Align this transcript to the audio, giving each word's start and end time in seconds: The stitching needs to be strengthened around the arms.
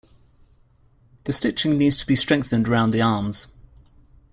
The 1.25 1.31
stitching 1.31 1.77
needs 1.77 1.99
to 1.99 2.07
be 2.07 2.15
strengthened 2.15 2.67
around 2.67 2.89
the 2.89 3.03
arms. 3.03 3.45